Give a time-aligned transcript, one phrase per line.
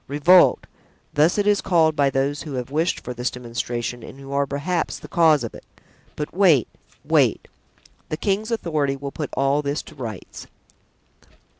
[0.07, 0.65] "Revolt!
[1.13, 4.47] thus it is called by those who have wished for this demonstration and who are,
[4.47, 5.63] perhaps, the cause of it;
[6.15, 6.67] but, wait,
[7.05, 7.47] wait!
[8.09, 10.47] the king's authority will put all this to rights."